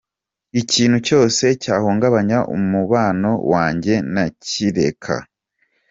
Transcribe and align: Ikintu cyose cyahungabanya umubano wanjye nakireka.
Ikintu 0.61 0.97
cyose 1.07 1.43
cyahungabanya 1.63 2.37
umubano 2.55 3.31
wanjye 3.51 3.93
nakireka. 4.13 5.15